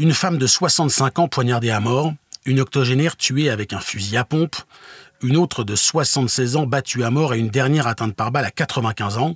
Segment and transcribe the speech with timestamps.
[0.00, 2.14] Une femme de 65 ans poignardée à mort,
[2.46, 4.56] une octogénaire tuée avec un fusil à pompe,
[5.22, 8.50] une autre de 76 ans battue à mort et une dernière atteinte par balle à
[8.50, 9.34] 95 ans.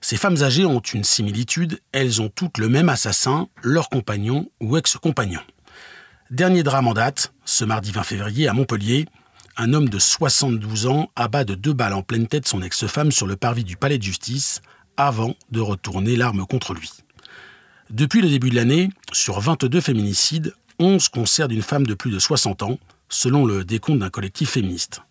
[0.00, 4.76] Ces femmes âgées ont une similitude, elles ont toutes le même assassin, leur compagnon ou
[4.76, 5.42] ex-compagnon.
[6.32, 9.06] Dernier drame en date, ce mardi 20 février à Montpellier,
[9.56, 13.28] un homme de 72 ans abat de deux balles en pleine tête son ex-femme sur
[13.28, 14.60] le parvis du palais de justice
[14.96, 16.90] avant de retourner l'arme contre lui.
[17.90, 22.20] Depuis le début de l'année, sur 22 féminicides, 11 concernent une femme de plus de
[22.20, 25.02] 60 ans, selon le décompte d'un collectif féministe.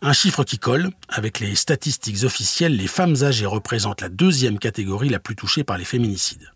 [0.00, 5.10] Un chiffre qui colle, avec les statistiques officielles, les femmes âgées représentent la deuxième catégorie
[5.10, 6.50] la plus touchée par les féminicides.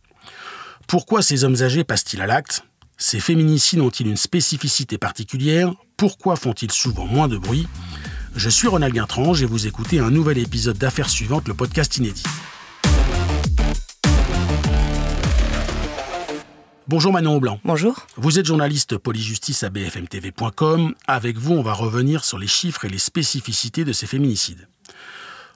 [0.86, 2.64] Pourquoi ces hommes âgés passent-ils à l'acte?
[2.96, 5.70] Ces féminicides ont-ils une spécificité particulière?
[5.98, 7.68] Pourquoi font-ils souvent moins de bruit?
[8.34, 12.24] Je suis Ronald Guintrange et vous écoutez un nouvel épisode d'Affaires suivantes, le podcast inédit.
[16.88, 17.58] Bonjour Manon Blanc.
[17.64, 18.06] Bonjour.
[18.16, 20.94] Vous êtes journaliste polyjustice à bfmtv.com.
[21.08, 24.68] Avec vous, on va revenir sur les chiffres et les spécificités de ces féminicides.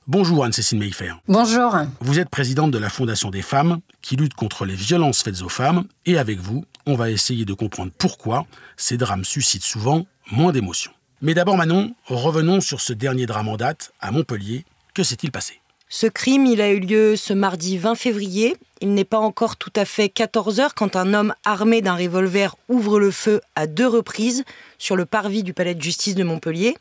[0.09, 1.13] Bonjour Anne-Cécile Meilfer.
[1.29, 1.77] Bonjour.
[2.01, 5.49] Vous êtes présidente de la Fondation des femmes qui lutte contre les violences faites aux
[5.49, 8.45] femmes et avec vous, on va essayer de comprendre pourquoi
[8.77, 10.93] ces drames suscitent souvent moins d'émotions.
[11.23, 14.65] Mais d'abord Manon, revenons sur ce dernier drame en date à Montpellier.
[14.95, 15.60] Que s'est-il passé?
[15.93, 18.57] Ce crime, il a eu lieu ce mardi 20 février.
[18.81, 22.55] Il n'est pas encore tout à fait 14 heures quand un homme armé d'un revolver
[22.69, 24.45] ouvre le feu à deux reprises
[24.79, 26.77] sur le parvis du palais de justice de Montpellier.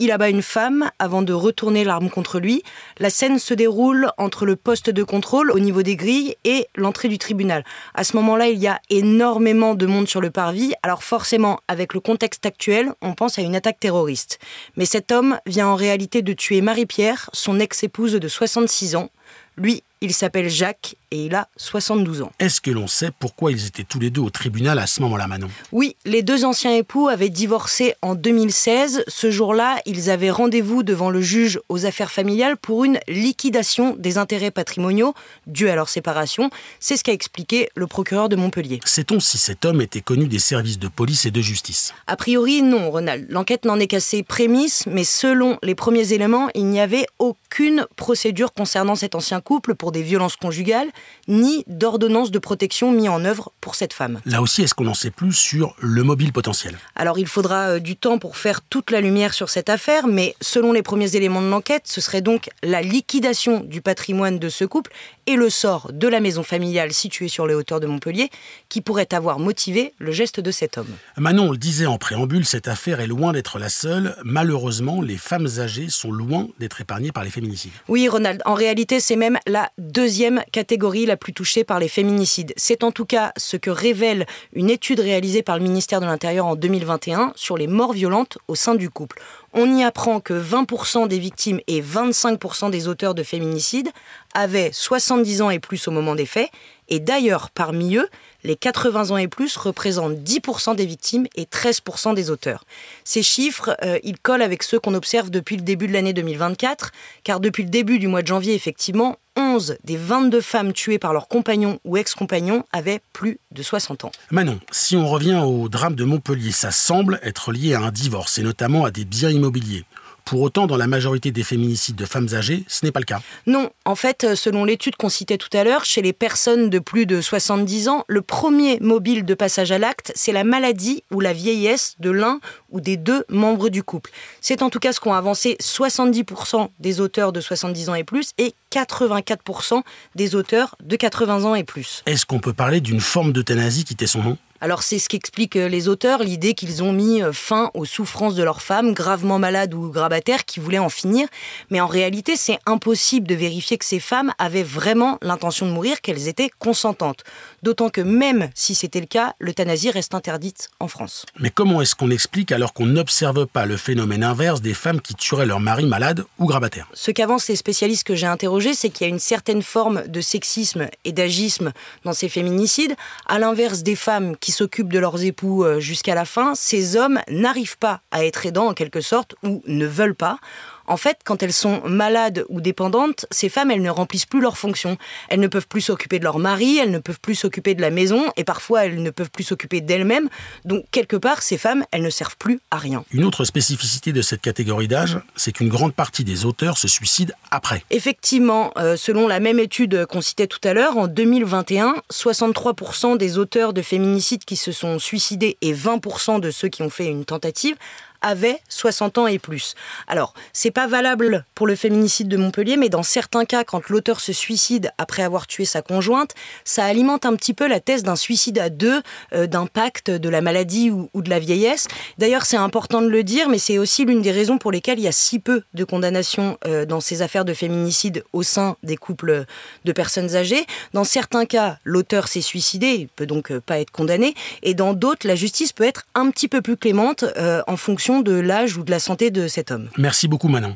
[0.00, 2.62] Il abat une femme avant de retourner l'arme contre lui.
[2.98, 7.08] La scène se déroule entre le poste de contrôle au niveau des grilles et l'entrée
[7.08, 7.64] du tribunal.
[7.94, 10.72] À ce moment-là, il y a énormément de monde sur le parvis.
[10.84, 14.38] Alors forcément, avec le contexte actuel, on pense à une attaque terroriste.
[14.76, 19.10] Mais cet homme vient en réalité de tuer Marie-Pierre, son ex-épouse de 66 ans.
[19.56, 22.32] Lui, il s'appelle Jacques et il a 72 ans.
[22.38, 25.26] Est-ce que l'on sait pourquoi ils étaient tous les deux au tribunal à ce moment-là,
[25.26, 25.48] Manon?
[25.72, 29.04] Oui, les deux anciens époux avaient divorcé en 2016.
[29.08, 34.18] Ce jour-là, ils avaient rendez-vous devant le juge aux affaires familiales pour une liquidation des
[34.18, 35.14] intérêts patrimoniaux
[35.46, 36.50] dus à leur séparation.
[36.80, 38.80] C'est ce qu'a expliqué le procureur de Montpellier.
[38.84, 41.94] Sait-on si cet homme était connu des services de police et de justice?
[42.06, 43.26] A priori, non, Ronald.
[43.30, 47.86] L'enquête n'en est qu'à ses prémices, mais selon les premiers éléments, il n'y avait aucune
[47.96, 50.88] procédure concernant cet ancien couple pour des violences conjugales,
[51.26, 54.20] ni d'ordonnance de protection mis en œuvre pour cette femme.
[54.26, 56.76] Là aussi, est-ce qu'on en sait plus sur le mobile potentiel?
[56.94, 60.34] Alors il faudra euh, du temps pour faire toute la lumière sur cette affaire, mais
[60.40, 64.64] selon les premiers éléments de l'enquête, ce serait donc la liquidation du patrimoine de ce
[64.64, 64.90] couple
[65.26, 68.30] et le sort de la maison familiale située sur les hauteurs de Montpellier
[68.68, 70.88] qui pourrait avoir motivé le geste de cet homme.
[71.16, 74.16] Manon, on le disait en préambule, cette affaire est loin d'être la seule.
[74.24, 77.72] Malheureusement, les femmes âgées sont loin d'être épargnées par les féminicides.
[77.88, 82.52] Oui, Ronald, en réalité, c'est même la deuxième catégorie la plus touchée par les féminicides.
[82.56, 86.46] C'est en tout cas ce que révèle une étude réalisée par le ministère de l'Intérieur
[86.46, 89.20] en 2021 sur les morts violentes au sein du couple.
[89.54, 93.90] On y apprend que 20% des victimes et 25% des auteurs de féminicides
[94.34, 96.50] avaient 70 ans et plus au moment des faits.
[96.88, 98.08] Et d'ailleurs, parmi eux,
[98.48, 102.64] les 80 ans et plus représentent 10% des victimes et 13% des auteurs.
[103.04, 106.90] Ces chiffres, euh, ils collent avec ceux qu'on observe depuis le début de l'année 2024,
[107.24, 111.12] car depuis le début du mois de janvier, effectivement, 11 des 22 femmes tuées par
[111.12, 114.12] leurs compagnons ou ex-compagnons avaient plus de 60 ans.
[114.30, 118.38] Manon, si on revient au drame de Montpellier, ça semble être lié à un divorce
[118.38, 119.84] et notamment à des biens immobiliers.
[120.28, 123.22] Pour autant, dans la majorité des féminicides de femmes âgées, ce n'est pas le cas.
[123.46, 126.78] Non, en fait, euh, selon l'étude qu'on citait tout à l'heure, chez les personnes de
[126.78, 131.20] plus de 70 ans, le premier mobile de passage à l'acte, c'est la maladie ou
[131.20, 134.10] la vieillesse de l'un ou des deux membres du couple.
[134.42, 138.32] C'est en tout cas ce qu'ont avancé 70% des auteurs de 70 ans et plus
[138.36, 139.80] et 84%
[140.14, 142.02] des auteurs de 80 ans et plus.
[142.04, 144.38] Est-ce qu'on peut parler d'une forme d'euthanasie qui était son nom?
[144.60, 148.34] Alors c'est ce qu'expliquent euh, les auteurs, l'idée qu'ils ont mis euh, fin aux souffrances
[148.34, 151.28] de leurs femmes, gravement malades ou grabataires, qui voulaient en finir.
[151.70, 156.00] Mais en réalité, c'est impossible de vérifier que ces femmes avaient vraiment l'intention de mourir,
[156.00, 157.24] qu'elles étaient consentantes.
[157.62, 161.24] D'autant que même si c'était le cas, l'euthanasie reste interdite en France.
[161.38, 165.14] Mais comment est-ce qu'on explique alors qu'on n'observe pas le phénomène inverse des femmes qui
[165.14, 166.88] tueraient leur mari malade ou grabataire?
[166.94, 170.20] Ce qu'avancent les spécialistes que j'ai interrogés, c'est qu'il y a une certaine forme de
[170.20, 171.72] sexisme et d'agisme
[172.04, 172.96] dans ces féminicides,
[173.26, 177.20] à l'inverse des femmes qui s'occupent de leurs époux euh, jusqu'à la fin, ces hommes
[177.28, 180.38] n'arrivent pas à être aidants en quelque sorte ou ne veulent pas.
[180.88, 184.56] En fait, quand elles sont malades ou dépendantes, ces femmes, elles ne remplissent plus leurs
[184.56, 184.96] fonctions.
[185.28, 187.90] Elles ne peuvent plus s'occuper de leur mari, elles ne peuvent plus s'occuper de la
[187.90, 190.28] maison, et parfois elles ne peuvent plus s'occuper d'elles-mêmes.
[190.64, 193.04] Donc, quelque part, ces femmes, elles ne servent plus à rien.
[193.12, 197.34] Une autre spécificité de cette catégorie d'âge, c'est qu'une grande partie des auteurs se suicident
[197.50, 197.84] après.
[197.90, 203.36] Effectivement, euh, selon la même étude qu'on citait tout à l'heure, en 2021, 63% des
[203.36, 207.26] auteurs de féminicides qui se sont suicidés et 20% de ceux qui ont fait une
[207.26, 207.76] tentative
[208.22, 209.74] avaient 60 ans et plus.
[210.06, 214.20] Alors, c'est pas valable pour le féminicide de Montpellier, mais dans certains cas, quand l'auteur
[214.20, 216.34] se suicide après avoir tué sa conjointe,
[216.64, 220.28] ça alimente un petit peu la thèse d'un suicide à deux, euh, d'un pacte de
[220.28, 221.86] la maladie ou, de la vieillesse.
[222.18, 225.04] D'ailleurs, c'est important de le dire, mais c'est aussi l'une des raisons pour lesquelles il
[225.04, 228.96] y a si peu de condamnations euh, dans ces affaires de féminicide au sein des
[228.96, 229.44] couples
[229.84, 230.66] de personnes âgées.
[230.92, 234.94] Dans certains cas, l'auteur s'est suicidé, il peut donc euh, pas être condamné, et dans
[234.94, 237.24] d'autres, la justice peut être un petit peu plus clémente
[237.66, 239.90] en fonction de l'âge ou de la santé de cet homme.
[239.98, 240.74] Merci beaucoup Manon.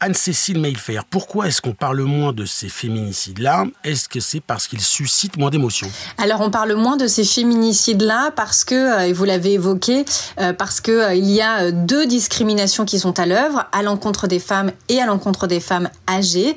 [0.00, 3.64] Anne-Cécile Mailfer, pourquoi est-ce qu'on parle moins de ces féminicides-là?
[3.82, 5.90] Est-ce que c'est parce qu'ils suscitent moins d'émotions?
[6.18, 10.04] Alors on parle moins de ces féminicides-là parce que, euh, et vous l'avez évoqué,
[10.38, 14.28] euh, parce que euh, il y a deux discriminations qui sont à l'œuvre, à l'encontre
[14.28, 16.54] des femmes et à l'encontre des femmes âgées.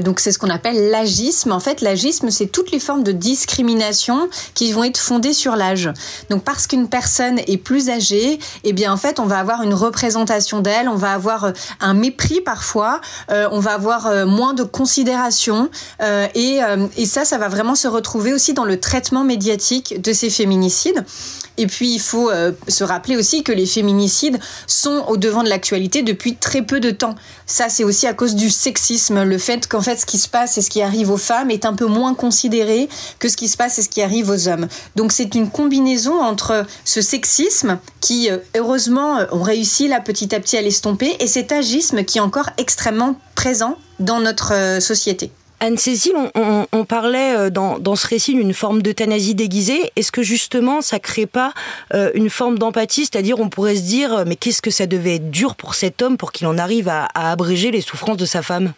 [0.00, 1.52] donc c'est ce qu'on appelle l'agisme.
[1.52, 5.88] En fait, l'agisme, c'est toutes les formes de discrimination qui vont être fondées sur l'âge.
[6.30, 9.74] Donc parce qu'une personne est plus âgée, eh bien en fait, on va avoir une
[9.74, 12.71] représentation d'elle, on va avoir un mépris parfois
[13.30, 15.70] euh, on va avoir euh, moins de considération
[16.00, 16.60] euh, et,
[17.06, 21.04] ça, ça va vraiment se retrouver aussi dans le traitement médiatique de ces féminicides.
[21.58, 22.30] Et puis il faut
[22.68, 26.90] se rappeler aussi que les féminicides sont au devant de l'actualité depuis très peu de
[26.90, 27.14] temps.
[27.44, 30.56] Ça, c'est aussi à cause du sexisme, le fait qu'en fait ce qui se passe
[30.56, 32.88] et ce qui arrive aux femmes est un peu moins considéré
[33.18, 34.66] que ce qui se passe et ce qui arrive aux hommes.
[34.96, 40.56] Donc c'est une combinaison entre ce sexisme qui, heureusement, on réussit là petit à petit
[40.56, 45.32] à l'estomper et cet agisme qui est encore extrêmement présent dans notre euh, société.
[45.62, 46.14] Anne-Cécile,
[46.72, 49.92] on, parlait euh, dans, ce récit d'une forme d'euthanasie déguisée.
[49.94, 51.54] Est-ce que justement ça crée pas
[51.94, 53.02] euh, une forme d'empathie?
[53.02, 56.02] C'est-à-dire on pourrait se dire euh, mais qu'est-ce que ça devait être dur pour cet
[56.02, 58.72] homme pour qu'il en arrive à, abréger les souffrances de sa femme?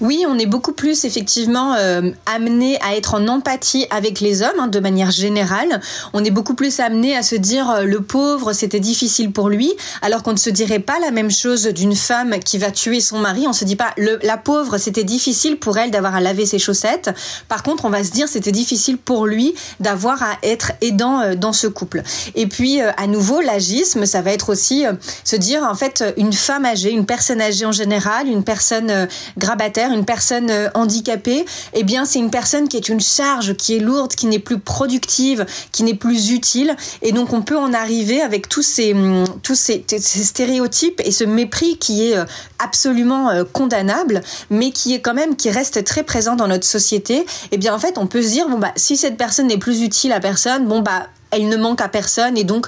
[0.00, 1.76] Oui, on est beaucoup plus effectivement
[2.24, 5.80] amené à être en empathie avec les hommes hein, de manière générale.
[6.14, 9.70] On est beaucoup plus amené à se dire le pauvre c'était difficile pour lui,
[10.00, 13.18] alors qu'on ne se dirait pas la même chose d'une femme qui va tuer son
[13.18, 13.44] mari.
[13.46, 17.10] On se dit pas la pauvre c'était difficile pour elle d'avoir à laver ses chaussettes.
[17.48, 21.34] Par contre, on va se dire c'était difficile pour lui d'avoir à être aidant euh,
[21.34, 22.02] dans ce couple.
[22.36, 24.92] Et puis euh, à nouveau l'agisme, ça va être aussi euh,
[25.24, 29.92] se dire en fait une femme âgée, une personne âgée en général, une personne grabataire,
[29.92, 31.44] une personne handicapée,
[31.74, 34.60] eh bien c'est une personne qui est une charge, qui est lourde, qui n'est plus
[34.60, 39.24] productive, qui n'est plus utile et donc on peut en arriver avec tous ces hum,
[39.42, 42.16] tous ces, ces stéréotypes et ce mépris qui est
[42.58, 47.58] absolument condamnable mais qui est quand même qui reste très présent dans notre société, eh
[47.58, 50.12] bien en fait on peut se dire bon bah si cette personne n'est plus utile
[50.12, 52.66] à personne, bon bah elle ne manque à personne et donc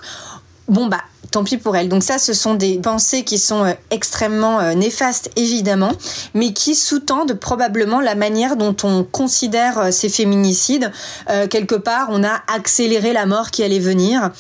[0.69, 1.01] bon bah
[1.33, 1.89] tant pis pour elle.
[1.89, 5.93] Donc ça, ce sont des pensées qui sont euh, extrêmement euh, néfastes, évidemment,
[6.35, 10.93] mais qui sous-tendent probablement la manière dont on considère euh, ces féminicides.
[11.51, 14.31] quelque part, on a accéléré la mort qui allait venir.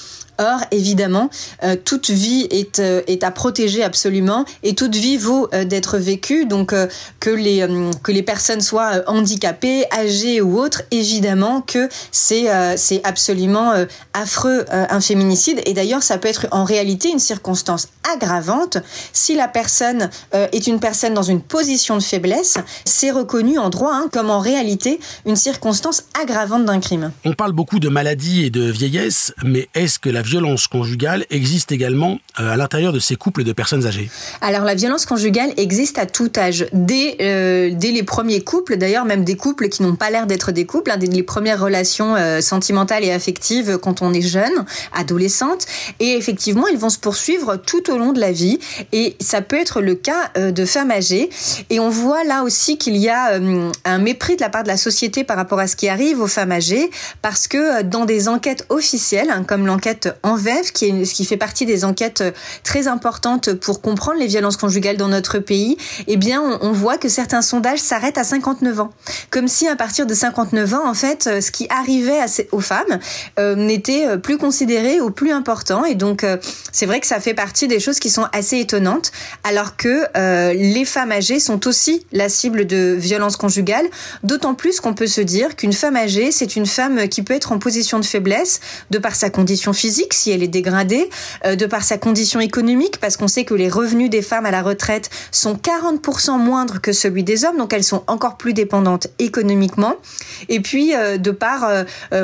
[0.42, 1.30] Or, évidemment,
[1.62, 5.98] euh, toute vie est, euh, est à protéger absolument et toute vie vaut euh, d'être
[5.98, 6.46] vécue.
[6.46, 6.74] Donc,
[7.20, 7.64] que, les,
[8.02, 12.46] que les personnes soient handicapées, âgées ou autres, évidemment que c'est
[12.76, 13.72] c'est absolument
[14.14, 15.60] affreux un féminicide.
[15.66, 18.78] Et d'ailleurs, ça peut être en réalité une circonstance aggravante
[19.12, 22.58] si la personne est une personne dans une position de faiblesse.
[22.84, 27.12] C'est reconnu en droit hein, comme en réalité une circonstance aggravante d'un crime.
[27.24, 31.72] On parle beaucoup de maladie et de vieillesse, mais est-ce que la violence conjugale existe
[31.72, 34.08] également euh, à l'intérieur de ces couples de personnes âgées.
[34.40, 39.04] Alors la violence conjugale existe à tout âge, dès, euh, dès les premiers couples, d'ailleurs
[39.04, 42.16] même des couples qui n'ont pas l'air d'être des couples, hein, dès les premières relations
[42.16, 45.66] euh, sentimentales et affectives quand on est jeune, adolescente,
[46.00, 48.58] et effectivement ils vont se poursuivre tout au long de la vie,
[48.92, 51.28] et ça peut être le cas de femmes âgées,
[51.68, 53.38] et on voit là aussi qu'il y a
[53.84, 56.26] un mépris de la part de la société par rapport à ce qui arrive aux
[56.26, 61.12] femmes âgées, parce que dans des enquêtes officielles, hein, comme l'enquête en VEV, qui, est,
[61.12, 62.30] qui fait partie des enquêtes euh,
[62.64, 65.76] très importantes pour comprendre les violences conjugales dans notre pays,
[66.06, 68.90] eh bien, on, voit que certains sondages s'arrêtent à 59 ans.
[69.30, 72.20] Comme si à partir de 59 ans, en fait, euh, ce qui arrivait
[72.52, 72.98] aux femmes
[73.38, 75.84] euh, n'était plus considéré ou plus important.
[75.84, 76.24] Et donc,
[76.72, 79.12] c'est vrai que ça fait partie des choses qui sont assez étonnantes,
[79.44, 80.04] alors que
[80.54, 83.86] les femmes âgées sont aussi la cible de violences conjugales,
[84.22, 87.52] d'autant plus qu'on peut se dire qu'une femme âgée, c'est une femme qui peut être
[87.52, 88.60] en position de faiblesse
[88.90, 91.08] de par sa condition physique, si elle est dégradée,
[91.44, 94.50] euh, de par sa condition économique, parce qu'on sait que les revenus des femmes à
[94.50, 99.08] la retraite sont 40% moindres que celui des hommes, donc elles sont encore plus dépendantes
[99.18, 99.94] économiquement,
[100.48, 101.70] et puis euh, de par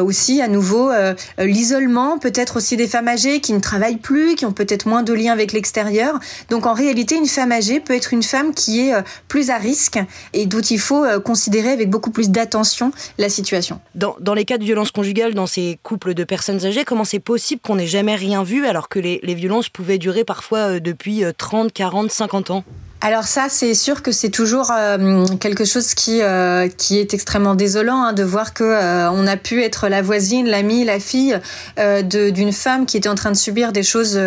[0.00, 0.90] aussi à nouveau
[1.38, 5.12] l'isolement, peut-être aussi des femmes âgées qui ne travaillent plus, qui ont peut-être moins de
[5.12, 6.18] liens avec l'extérieur.
[6.50, 9.58] Donc en réalité, une femme âgée peut être une femme qui est euh, plus à
[9.58, 9.98] risque
[10.32, 13.80] et dont il faut euh, considérer avec beaucoup plus d'attention la situation.
[13.94, 17.18] Dans, dans, les cas de violence conjugale, dans ces couples de personnes âgées, comment c'est
[17.18, 20.80] possible qu'on n'ait jamais rien vu alors que les, les violences pouvaient durer parfois euh,
[20.80, 22.64] depuis 30, 40, 50 ans
[23.00, 27.54] alors ça, c'est sûr que c'est toujours euh, quelque chose qui euh, qui est extrêmement
[27.54, 31.38] désolant hein, de voir que euh, on a pu être la voisine, l'amie, la fille
[31.76, 34.18] d'une femme qui était en train de subir des choses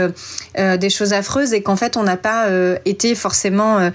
[0.55, 2.47] des choses affreuses et qu'en fait on n'a pas
[2.85, 3.91] été forcément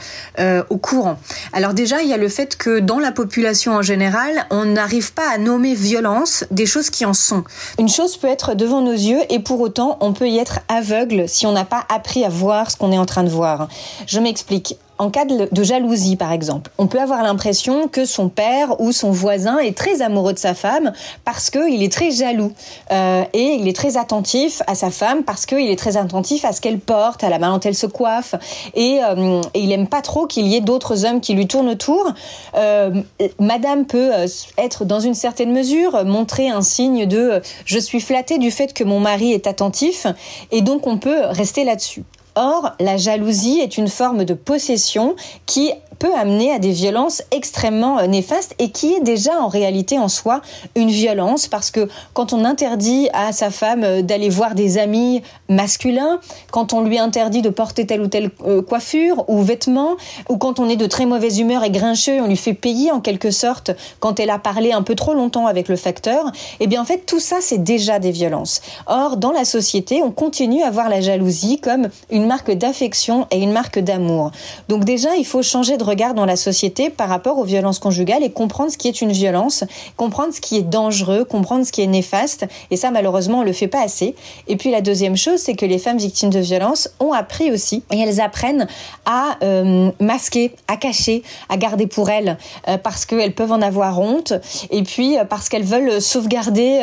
[0.68, 1.18] au courant.
[1.52, 5.12] Alors déjà, il y a le fait que dans la population en général, on n'arrive
[5.14, 7.44] pas à nommer violence des choses qui en sont.
[7.78, 11.28] Une chose peut être devant nos yeux et pour autant on peut y être aveugle
[11.28, 13.68] si on n'a pas appris à voir ce qu'on est en train de voir.
[14.06, 14.65] Je m'explique
[14.98, 19.10] en cas de, jalousie, par exemple, on peut avoir l'impression que son père ou son
[19.10, 20.92] voisin est très amoureux de sa femme
[21.24, 22.52] parce qu'il est très jaloux
[22.92, 26.52] euh, et il est très attentif à sa femme parce qu'il est très attentif à
[26.52, 28.34] ce qu'elle porte, à la manière dont elle se coiffe
[28.74, 32.12] et, euh, il aime pas trop qu'il y ait d'autres hommes qui lui tournent autour.
[32.54, 33.02] Euh,
[33.38, 34.12] Madame peut
[34.56, 38.84] être dans une certaine mesure montrer un signe de je suis flattée du fait que
[38.84, 40.06] mon mari est attentif
[40.52, 42.04] et donc on peut rester là-dessus.
[42.36, 45.16] Or, la jalousie est une forme de possession
[45.46, 49.98] qui peut amener à des violences extrêmement euh, néfastes et qui est déjà en réalité
[49.98, 50.40] en soi
[50.74, 55.22] une violence parce que quand on interdit à sa femme euh, d'aller voir des amis
[55.48, 59.96] masculins, quand on lui interdit de porter telle ou telle euh, coiffure ou vêtements,
[60.28, 63.00] ou quand on est de très mauvaise humeur et grincheux, on lui fait payer en
[63.00, 66.82] quelque sorte quand elle a parlé un peu trop longtemps avec le facteur, eh bien
[66.82, 68.60] en fait tout ça c'est déjà des violences.
[68.86, 73.38] Or dans la société, on continue à voir la jalousie comme une marque d'affection et
[73.38, 74.30] une marque d'amour.
[74.68, 78.22] Donc déjà il faut changer de regard dans la société par rapport aux violences conjugales
[78.22, 79.64] et comprendre ce qui est une violence,
[79.96, 82.46] comprendre ce qui est dangereux, comprendre ce qui est néfaste.
[82.70, 84.14] Et ça, malheureusement, on le fait pas assez.
[84.48, 87.82] Et puis la deuxième chose, c'est que les femmes victimes de violences ont appris aussi
[87.92, 88.66] et elles apprennent
[89.04, 92.36] à euh, masquer, à cacher, à garder pour elles
[92.68, 94.32] euh, parce qu'elles peuvent en avoir honte
[94.70, 96.80] et puis euh, parce qu'elles veulent sauvegarder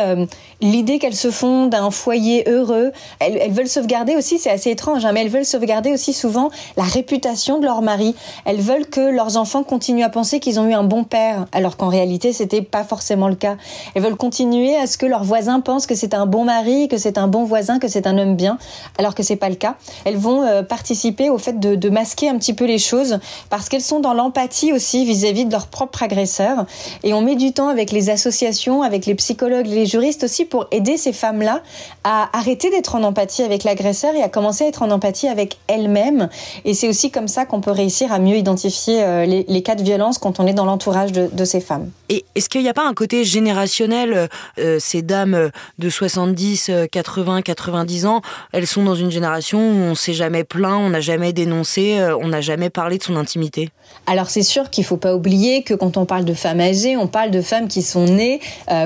[0.61, 2.91] l'idée qu'elles se font d'un foyer heureux.
[3.19, 6.83] Elles, veulent sauvegarder aussi, c'est assez étrange, hein, mais elles veulent sauvegarder aussi souvent la
[6.83, 8.15] réputation de leur mari.
[8.45, 11.77] Elles veulent que leurs enfants continuent à penser qu'ils ont eu un bon père, alors
[11.77, 13.57] qu'en réalité, c'était pas forcément le cas.
[13.95, 16.99] Elles veulent continuer à ce que leurs voisins pensent que c'est un bon mari, que
[16.99, 18.59] c'est un bon voisin, que c'est un homme bien,
[18.99, 19.77] alors que c'est pas le cas.
[20.05, 23.17] Elles vont euh, participer au fait de, de, masquer un petit peu les choses
[23.49, 26.67] parce qu'elles sont dans l'empathie aussi vis-à-vis de leur propre agresseur.
[27.01, 30.67] Et on met du temps avec les associations, avec les psychologues, les juristes aussi pour
[30.69, 31.63] aider ces femmes-là
[32.03, 35.57] à arrêter d'être en empathie avec l'agresseur et à commencer à être en empathie avec
[35.65, 36.29] elles-mêmes.
[36.63, 39.83] Et c'est aussi comme ça qu'on peut réussir à mieux identifier euh, les, cas de
[39.83, 41.89] violence quand on est dans l'entourage de, ces femmes.
[42.09, 45.49] Et est-ce qu'il n'y a pas un côté générationnel euh, Ces dames
[45.79, 48.21] de 70, 80, 90 ans,
[48.51, 52.17] elles sont dans une génération où on s'est jamais plaint, on n'a jamais dénoncé, euh,
[52.17, 53.69] on n'a jamais parlé de son intimité?
[54.07, 57.07] Alors c'est sûr qu'il faut pas oublier que quand on parle de femmes âgées, on
[57.07, 58.39] parle de femmes qui sont nées,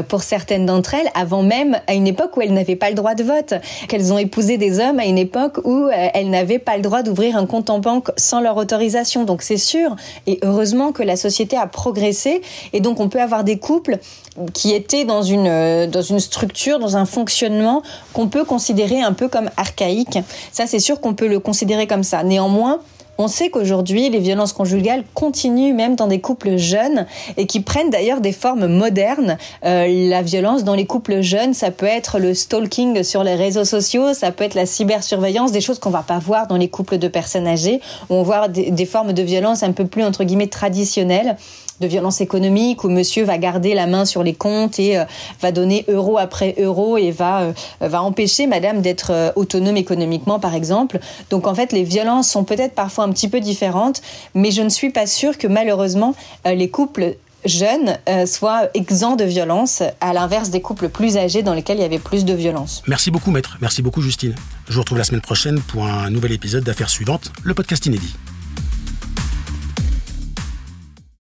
[0.10, 3.16] pour certaines d'entre elles, avant même à une époque où elles n'avaient pas le droit
[3.16, 3.54] de vote,
[3.88, 7.38] qu'elles ont épousé des hommes à une époque où elles n'avaient pas le droit d'ouvrir
[7.38, 9.24] un compte en banque sans leur autorisation.
[9.24, 9.87] Donc c'est sûr
[10.26, 12.42] et heureusement que la société a progressé.
[12.74, 13.98] Et donc, on peut avoir des couples
[14.54, 17.82] qui étaient dans une, euh, dans une structure, dans un fonctionnement
[18.14, 20.20] qu'on peut considérer un peu comme archaïque.
[20.52, 22.24] Ça, c'est sûr qu'on peut le considérer comme ça.
[22.24, 22.80] Néanmoins,
[23.18, 27.06] on sait qu'aujourd'hui, les violences conjugales continuent même dans des couples jeunes
[27.38, 29.38] et qui prennent d'ailleurs des formes modernes.
[29.66, 33.66] Euh, la violence dans les couples jeunes, ça peut être le stalking sur les réseaux
[33.66, 36.98] sociaux, ça peut être la cybersurveillance, des choses qu'on va pas voir dans les couples
[36.98, 40.24] de personnes âgées, où on voit des, des formes de violence un peu plus entre
[40.24, 41.38] guillemets traditionnelles
[41.82, 45.06] de violence économique où monsieur va garder la main sur les comptes et euh,
[45.42, 50.40] va donner euro après euro et va euh, va empêcher madame d'être euh, autonome économiquement
[50.40, 51.00] par exemple.
[51.30, 54.02] Donc en fait les violences sont peut-être parfois un petit peu différentes,
[54.34, 56.16] mais je ne suis pas sûre que malheureusement
[56.46, 57.16] les couples
[57.46, 61.86] jeunes soient exempts de violence, à l'inverse des couples plus âgés dans lesquels il y
[61.86, 62.84] avait plus de violence.
[62.88, 64.36] Merci beaucoup maître, merci beaucoup Justine.
[64.68, 68.16] Je vous retrouve la semaine prochaine pour un nouvel épisode d'Affaires suivantes, le podcast inédit.